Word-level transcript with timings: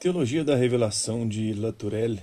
Teologia 0.00 0.42
da 0.42 0.56
Revelação 0.56 1.28
de 1.28 1.52
Laturelle. 1.52 2.22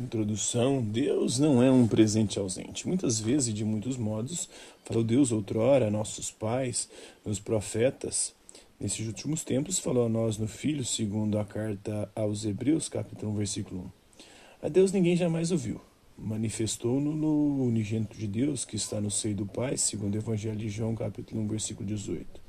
Introdução: 0.00 0.80
Deus 0.80 1.36
não 1.36 1.60
é 1.60 1.68
um 1.68 1.84
presente 1.84 2.38
ausente. 2.38 2.86
Muitas 2.86 3.18
vezes 3.18 3.48
e 3.48 3.52
de 3.52 3.64
muitos 3.64 3.96
modos, 3.96 4.48
falou 4.84 5.02
Deus 5.02 5.32
outrora 5.32 5.90
nossos 5.90 6.30
pais, 6.30 6.88
nos 7.26 7.40
profetas. 7.40 8.32
Nesses 8.78 9.04
últimos 9.04 9.42
tempos, 9.42 9.80
falou 9.80 10.06
a 10.06 10.08
nós 10.08 10.38
no 10.38 10.46
Filho, 10.46 10.84
segundo 10.84 11.40
a 11.40 11.44
carta 11.44 12.08
aos 12.14 12.44
Hebreus, 12.44 12.88
capítulo 12.88 13.32
1, 13.32 13.34
versículo 13.34 13.92
1. 14.62 14.66
A 14.66 14.68
Deus 14.68 14.92
ninguém 14.92 15.16
jamais 15.16 15.50
ouviu. 15.50 15.80
Manifestou-no 16.16 17.12
no 17.12 17.64
unigênito 17.64 18.16
de 18.16 18.28
Deus, 18.28 18.64
que 18.64 18.76
está 18.76 19.00
no 19.00 19.10
seio 19.10 19.34
do 19.34 19.44
Pai, 19.44 19.76
segundo 19.76 20.14
o 20.14 20.18
Evangelho 20.18 20.56
de 20.56 20.68
João, 20.68 20.94
capítulo 20.94 21.40
1, 21.40 21.48
versículo 21.48 21.84
18. 21.84 22.47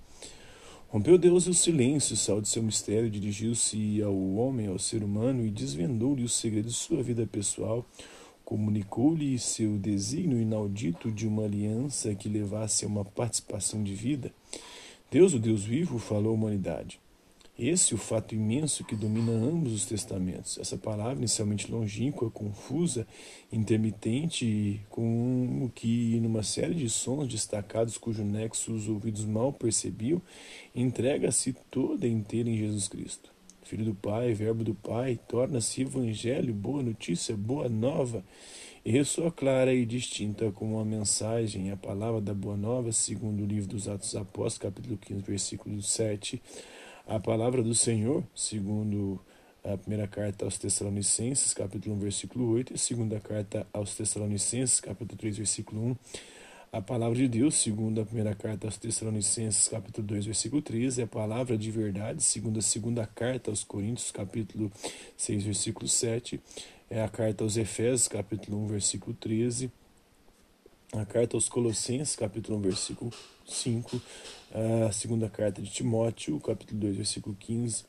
Rompeu 0.92 1.20
Deus 1.20 1.46
o 1.46 1.54
silêncio, 1.54 2.18
sal 2.18 2.42
de 2.42 2.50
seu 2.50 2.64
mistério, 2.64 3.12
dirigiu-se 3.12 4.02
ao 4.02 4.34
homem, 4.34 4.66
ao 4.66 4.80
ser 4.80 5.04
humano, 5.04 5.46
e 5.46 5.52
desvendou-lhe 5.52 6.24
o 6.24 6.30
segredo 6.30 6.68
de 6.68 6.74
sua 6.74 7.04
vida 7.04 7.28
pessoal, 7.28 7.86
comunicou-lhe 8.44 9.38
seu 9.38 9.78
desígnio 9.78 10.42
inaudito 10.42 11.12
de 11.12 11.28
uma 11.28 11.44
aliança 11.44 12.16
que 12.16 12.28
levasse 12.28 12.86
a 12.86 12.88
uma 12.88 13.06
participação 13.06 13.84
de 13.84 13.94
vida. 13.94 14.34
Deus, 15.12 15.36
o 15.36 15.40
Deus 15.40 15.64
vivo, 15.64 16.00
falou 16.00 16.32
à 16.32 16.34
humanidade. 16.34 17.00
Esse 17.60 17.92
é 17.92 17.96
o 17.96 18.00
fato 18.00 18.34
imenso 18.34 18.86
que 18.86 18.96
domina 18.96 19.34
ambos 19.34 19.74
os 19.74 19.86
testamentos. 19.86 20.58
Essa 20.58 20.78
palavra, 20.78 21.18
inicialmente 21.18 21.70
longínqua, 21.70 22.32
confusa, 22.32 23.06
intermitente, 23.52 24.80
com 24.90 25.66
o 25.66 25.70
que, 25.76 26.18
numa 26.22 26.42
série 26.42 26.74
de 26.74 26.90
sons 26.90 27.28
destacados 27.28 27.98
cujo 27.98 28.24
nexo 28.24 28.72
os 28.72 28.88
ouvidos 28.88 29.26
mal 29.26 29.52
percebiam, 29.52 30.22
entrega-se 30.74 31.52
toda 31.70 32.08
inteira 32.08 32.50
em 32.50 32.56
Jesus 32.56 32.88
Cristo. 32.88 33.30
Filho 33.64 33.84
do 33.84 33.94
Pai, 33.94 34.34
Verbo 34.34 34.64
do 34.64 34.74
Pai, 34.74 35.20
torna-se 35.28 35.82
Evangelho, 35.82 36.54
boa 36.54 36.82
notícia, 36.82 37.36
boa 37.36 37.68
nova, 37.68 38.24
e 38.86 38.92
ressoa 38.92 39.34
clara 39.34 39.74
e 39.74 39.86
distinta 39.86 40.50
como 40.54 40.80
a 40.80 40.86
mensagem, 40.86 41.72
a 41.72 41.76
palavra 41.76 42.22
da 42.22 42.34
boa 42.34 42.56
nova, 42.56 42.94
segundo 42.94 43.44
o 43.44 43.46
livro 43.46 43.68
dos 43.68 43.90
Atos 43.90 44.16
Apóstolos, 44.16 44.58
capítulo 44.60 44.98
15, 44.98 45.22
versículo 45.24 45.82
7 45.82 46.42
a 47.08 47.20
palavra 47.20 47.62
do 47.64 47.74
Senhor, 47.74 48.24
segundo 48.36 49.20
a 49.64 49.78
primeira 49.78 50.08
carta 50.08 50.46
aos 50.46 50.58
Tessalonicenses, 50.58 51.54
capítulo 51.54 51.96
1, 51.96 52.00
versículo 52.00 52.50
8, 52.52 52.74
e 52.74 52.76
a 52.76 52.78
segunda 52.78 53.20
carta 53.20 53.68
aos 53.74 53.96
Tessalonicenses, 53.96 54.80
capítulo 54.80 55.18
3, 55.18 55.38
versículo 55.38 55.82
1. 55.82 55.98
A 56.72 56.82
palavra 56.82 57.18
de 57.18 57.28
Deus, 57.28 57.56
segundo 57.56 58.00
a 58.00 58.06
primeira 58.06 58.36
carta 58.36 58.68
aos 58.68 58.78
Tessalonicenses, 58.78 59.68
capítulo 59.68 60.06
2, 60.08 60.26
versículo 60.26 60.62
13, 60.62 61.02
é 61.02 61.04
a 61.04 61.08
palavra 61.08 61.58
de 61.58 61.72
verdade, 61.72 62.24
segundo 62.24 62.60
a 62.60 62.62
segunda 62.62 63.06
carta 63.08 63.50
aos 63.50 63.64
Coríntios, 63.64 64.12
capítulo 64.12 64.72
6, 65.18 65.44
versículo 65.44 65.88
7, 65.88 66.40
é 66.90 67.02
a 67.02 67.10
carta 67.10 67.44
aos 67.44 67.58
Efésios, 67.58 68.08
capítulo 68.08 68.58
1, 68.66 68.68
versículo 68.68 69.16
13, 69.20 69.72
a 70.92 71.06
carta 71.06 71.38
aos 71.38 71.48
Colossenses, 71.48 72.16
capítulo 72.16 72.58
1, 72.58 72.62
versículo 72.62 73.12
5, 73.46 74.02
a 74.88 74.92
segunda 74.92 75.30
carta 75.30 75.62
de 75.62 75.70
Timóteo, 75.70 76.40
capítulo 76.40 76.80
2, 76.80 76.96
versículo 76.98 77.36
15, 77.36 77.86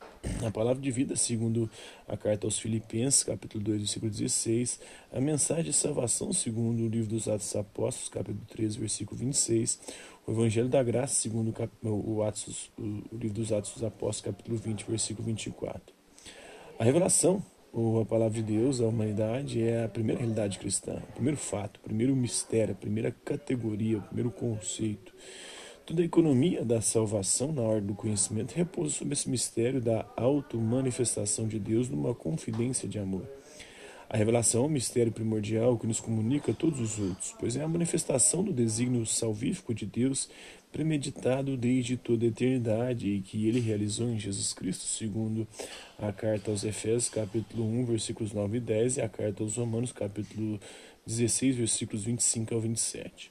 a 0.46 0.50
palavra 0.50 0.82
de 0.82 0.90
vida, 0.90 1.16
segundo 1.16 1.70
a 2.06 2.16
carta 2.16 2.46
aos 2.46 2.58
Filipenses, 2.58 3.24
capítulo 3.24 3.64
2, 3.64 3.78
versículo 3.78 4.10
16, 4.10 4.80
a 5.12 5.20
mensagem 5.20 5.64
de 5.64 5.72
salvação, 5.72 6.30
segundo 6.32 6.82
o 6.82 6.88
livro 6.88 7.08
dos 7.08 7.26
Atos 7.26 7.46
dos 7.46 7.56
Apóstolos, 7.56 8.08
capítulo 8.10 8.46
13, 8.48 8.78
versículo 8.78 9.18
26, 9.18 9.80
o 10.26 10.32
evangelho 10.32 10.68
da 10.68 10.82
graça, 10.82 11.14
segundo 11.14 11.54
o, 11.82 12.22
Atos, 12.22 12.70
o 12.78 13.16
livro 13.16 13.34
dos 13.34 13.50
Atos 13.50 13.72
dos 13.72 13.82
Apóstolos, 13.82 14.20
capítulo 14.20 14.58
20, 14.58 14.84
versículo 14.84 15.26
24. 15.26 15.94
A 16.78 16.84
revelação 16.84 17.42
ou 17.72 18.00
a 18.00 18.04
palavra 18.04 18.42
de 18.42 18.42
Deus, 18.42 18.80
a 18.80 18.86
humanidade, 18.86 19.62
é 19.62 19.84
a 19.84 19.88
primeira 19.88 20.20
realidade 20.20 20.58
cristã, 20.58 21.00
o 21.10 21.12
primeiro 21.12 21.36
fato, 21.36 21.78
o 21.78 21.80
primeiro 21.80 22.14
mistério, 22.16 22.72
a 22.72 22.76
primeira 22.76 23.14
categoria, 23.24 23.98
o 23.98 24.02
primeiro 24.02 24.30
conceito. 24.30 25.14
Toda 25.86 26.02
a 26.02 26.04
economia 26.04 26.64
da 26.64 26.80
salvação 26.80 27.52
na 27.52 27.62
ordem 27.62 27.86
do 27.86 27.94
conhecimento 27.94 28.54
repousa 28.54 28.94
sobre 28.94 29.14
esse 29.14 29.28
mistério 29.28 29.80
da 29.80 30.04
auto-manifestação 30.16 31.48
de 31.48 31.58
Deus 31.58 31.88
numa 31.88 32.14
confidência 32.14 32.88
de 32.88 32.98
amor. 32.98 33.26
A 34.12 34.16
revelação 34.16 34.64
é 34.64 34.66
um 34.66 34.70
mistério 34.70 35.12
primordial 35.12 35.78
que 35.78 35.86
nos 35.86 36.00
comunica 36.00 36.50
a 36.50 36.54
todos 36.54 36.80
os 36.80 36.98
outros, 36.98 37.32
pois 37.38 37.54
é 37.54 37.62
a 37.62 37.68
manifestação 37.68 38.42
do 38.42 38.52
desígnio 38.52 39.06
salvífico 39.06 39.72
de 39.72 39.86
Deus 39.86 40.28
premeditado 40.72 41.56
desde 41.56 41.96
toda 41.96 42.24
a 42.24 42.28
eternidade 42.28 43.08
e 43.08 43.20
que 43.20 43.46
ele 43.46 43.60
realizou 43.60 44.08
em 44.10 44.18
Jesus 44.18 44.52
Cristo, 44.52 44.82
segundo 44.82 45.46
a 45.96 46.12
carta 46.12 46.50
aos 46.50 46.64
Efésios, 46.64 47.08
capítulo 47.08 47.64
1, 47.64 47.84
versículos 47.84 48.32
9 48.32 48.56
e 48.56 48.60
10, 48.60 48.96
e 48.96 49.00
a 49.00 49.08
carta 49.08 49.44
aos 49.44 49.56
Romanos, 49.56 49.92
capítulo 49.92 50.58
16, 51.06 51.54
versículos 51.54 52.02
25 52.02 52.52
ao 52.52 52.60
27. 52.60 53.30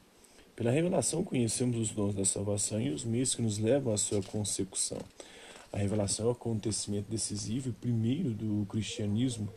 Pela 0.56 0.72
revelação 0.72 1.26
conhecemos 1.26 1.76
os 1.78 1.92
dons 1.92 2.16
da 2.16 2.24
salvação 2.24 2.80
e 2.80 2.90
os 2.90 3.04
meios 3.04 3.36
que 3.36 3.42
nos 3.42 3.58
levam 3.58 3.92
à 3.92 3.98
sua 3.98 4.24
consecução. 4.24 5.00
A 5.72 5.78
revelação 5.78 6.26
é 6.26 6.30
o 6.30 6.32
acontecimento 6.32 7.12
decisivo 7.12 7.70
e 7.70 7.74
primeiro 7.74 8.32
do 8.32 8.66
cristianismo, 8.66 9.48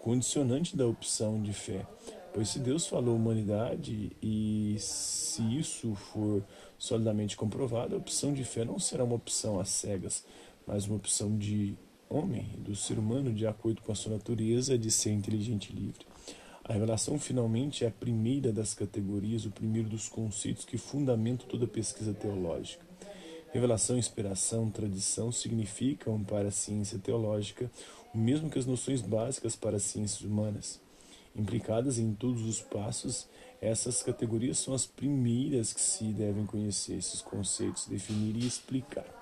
condicionante 0.00 0.76
da 0.76 0.86
opção 0.86 1.40
de 1.40 1.52
fé. 1.52 1.86
Pois 2.32 2.48
se 2.48 2.58
Deus 2.58 2.86
falou 2.86 3.14
humanidade 3.14 4.12
e 4.22 4.76
se 4.78 5.42
isso 5.58 5.94
for 5.94 6.42
solidamente 6.78 7.36
comprovado, 7.36 7.94
a 7.94 7.98
opção 7.98 8.32
de 8.32 8.44
fé 8.44 8.64
não 8.64 8.78
será 8.78 9.04
uma 9.04 9.16
opção 9.16 9.60
às 9.60 9.68
cegas, 9.68 10.24
mas 10.66 10.86
uma 10.86 10.96
opção 10.96 11.36
de 11.36 11.74
homem, 12.08 12.46
do 12.58 12.74
ser 12.74 12.98
humano, 12.98 13.32
de 13.32 13.46
acordo 13.46 13.82
com 13.82 13.92
a 13.92 13.94
sua 13.94 14.12
natureza 14.12 14.78
de 14.78 14.90
ser 14.90 15.12
inteligente 15.12 15.70
e 15.70 15.76
livre. 15.76 16.06
A 16.64 16.72
revelação 16.72 17.18
finalmente 17.18 17.84
é 17.84 17.88
a 17.88 17.92
primeira 17.92 18.52
das 18.52 18.74
categorias, 18.74 19.44
o 19.44 19.50
primeiro 19.50 19.88
dos 19.88 20.08
conceitos 20.08 20.64
que 20.64 20.78
fundamentam 20.78 21.46
toda 21.46 21.66
pesquisa 21.66 22.14
teológica. 22.14 22.89
Revelação, 23.52 23.98
inspiração, 23.98 24.70
tradição 24.70 25.32
significam 25.32 26.22
para 26.22 26.48
a 26.48 26.52
ciência 26.52 26.98
teológica 26.98 27.70
o 28.14 28.18
mesmo 28.18 28.48
que 28.48 28.58
as 28.58 28.66
noções 28.66 29.00
básicas 29.00 29.56
para 29.56 29.76
as 29.76 29.82
ciências 29.82 30.20
humanas. 30.20 30.80
Implicadas 31.34 31.98
em 31.98 32.14
todos 32.14 32.42
os 32.42 32.60
passos, 32.60 33.28
essas 33.60 34.02
categorias 34.02 34.58
são 34.58 34.72
as 34.72 34.86
primeiras 34.86 35.72
que 35.72 35.80
se 35.80 36.04
devem 36.12 36.46
conhecer, 36.46 36.94
esses 36.94 37.22
conceitos, 37.22 37.86
definir 37.86 38.36
e 38.36 38.46
explicar. 38.46 39.19